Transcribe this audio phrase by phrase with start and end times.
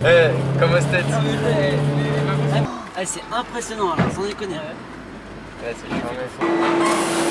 [0.00, 1.04] Eh, comment c'était
[2.96, 4.54] Ah, c'est impressionnant là, sans déconner.
[4.54, 7.28] Ouais, c'est charmé.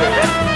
[0.00, 0.40] Je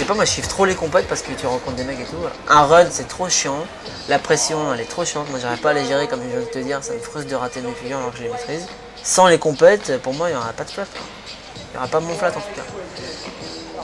[0.00, 2.04] sais pas, moi je chiffre trop les compètes parce que tu rencontres des mecs et
[2.04, 2.16] tout.
[2.48, 3.64] Un run c'est trop chiant,
[4.08, 6.40] la pression elle est trop chiante, moi j'arrive pas à les gérer comme je viens
[6.40, 8.66] de te dire, ça me frustre de rater mes figures alors que je les maîtrise.
[9.02, 10.84] Sans les compètes, pour moi il n'y aura pas de flat.
[11.56, 12.62] Il n'y aura pas mon flat en tout cas.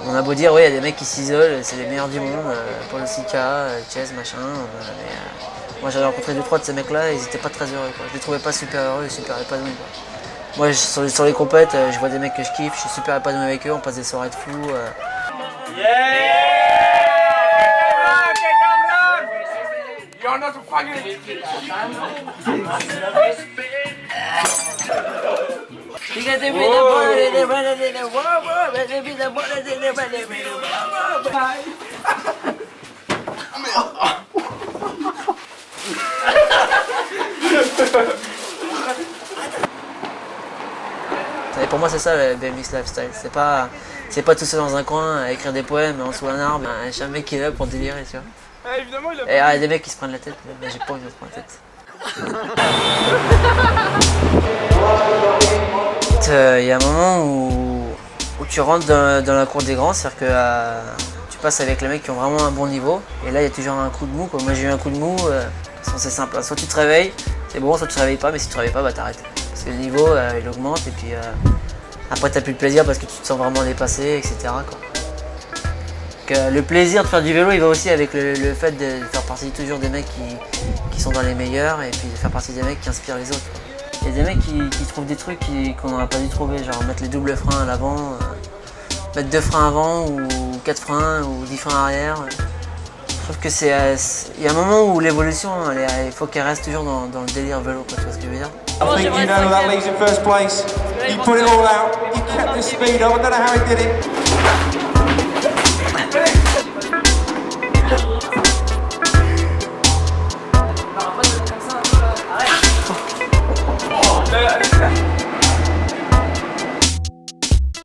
[0.09, 2.09] On a beau dire, oui, il y a des mecs qui s'isolent, c'est les meilleurs
[2.09, 4.37] du monde, euh, Paul Sika, euh, Chess, machin.
[4.39, 4.91] euh,
[5.83, 7.91] moi j'avais rencontré deux trois de ces mecs-là, ils étaient pas très heureux.
[7.97, 8.07] Quoi.
[8.09, 9.73] Je les trouvais pas super heureux super épanouis.
[9.73, 9.87] quoi.
[10.59, 13.17] Moi sur, les- sur compètes, je vois des mecs que je kiffe, je suis super
[13.17, 14.51] épanoui avec eux, on passe des soirées de fou.
[15.77, 16.33] Yeah!
[20.23, 21.05] You're not a faggot!
[26.15, 29.31] Because they be the word they run it in the world, and they be the
[29.31, 31.27] word and they run it in the world,
[33.77, 34.23] world.
[41.63, 43.09] Et pour moi, c'est ça le BMX lifestyle.
[43.13, 43.69] C'est pas,
[44.11, 46.67] c'est pas tout seul dans un coin à écrire des poèmes en sous un arbre.
[46.69, 48.79] Un un mec qui est là pour délirer, tu vois.
[48.79, 50.35] évidemment, il a Et ah, il y a des mecs qui se prennent la tête,
[50.61, 51.59] mais j'ai pas envie de se prendre la tête.
[56.29, 57.85] Euh, Il y a un moment où,
[58.41, 60.81] où tu rentres dans, dans la cour des grands, c'est-à-dire que euh,
[61.31, 63.01] tu passes avec les mecs qui ont vraiment un bon niveau.
[63.27, 64.27] Et là, il y a toujours un coup de mou.
[64.27, 64.41] Quoi.
[64.43, 65.15] Moi, j'ai eu un coup de mou.
[65.29, 65.45] euh,
[65.97, 66.43] c'est simple.
[66.43, 67.13] Soit tu te réveilles,
[67.49, 69.23] c'est bon, soit tu te réveilles pas, mais si tu te réveilles pas, bah t'arrêtes.
[69.57, 71.23] Parce que le niveau, euh, il augmente et puis euh,
[72.11, 74.37] après, t'as plus de plaisir parce que tu te sens vraiment dépassé, etc.
[74.43, 74.79] Quoi.
[76.33, 79.23] Euh, le plaisir de faire du vélo, il va aussi avec le, fait de faire
[79.23, 82.53] partie toujours des mecs qui, qui sont dans les meilleurs et puis de faire partie
[82.53, 83.47] des mecs qui inspirent les autres.
[84.03, 85.41] Il y a des mecs qui, qui trouvent des trucs
[85.81, 88.19] qu'on n'aurait pas dû trouver, genre mettre les doubles freins à l'avant,
[89.15, 90.21] mettre deux freins avant ou
[90.65, 92.17] quatre freins ou dix freins arrière.
[93.27, 93.73] Je trouve que c'est.
[93.73, 93.97] euh,
[94.39, 95.51] Il y a un moment où l'évolution,
[96.07, 98.23] il faut qu'elle reste toujours dans, dans le délire vélo, quoi, tu vois ce que
[98.25, 98.49] je veux dire?
[98.81, 100.63] I think you know that leaves in first place.
[101.09, 101.97] He put it all out.
[102.15, 103.15] He kept the speed up.
[103.15, 104.07] I don't know how he did it.